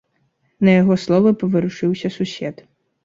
На 0.69 0.75
яго 0.81 0.97
словы 1.03 1.33
паварушыўся 1.43 2.15
сусед. 2.17 2.69